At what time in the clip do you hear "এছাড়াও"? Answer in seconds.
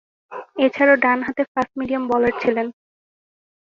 0.65-1.01